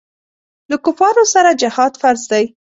[0.69, 2.45] له کفارو سره جهاد فرض دی.